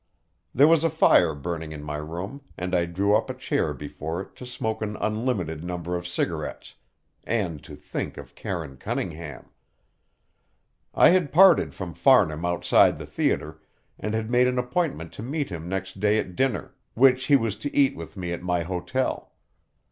[0.51, 4.19] There was a fire burning in my room, and I drew up a chair before
[4.19, 6.73] it to smoke an unlimited number of cigarettes,
[7.23, 9.51] and to think of Karine Cunningham.
[10.95, 13.61] I had parted from Farnham outside the theatre,
[13.99, 17.55] and had made an appointment to meet him next day at dinner, which he was
[17.57, 19.33] to eat with me at my hotel.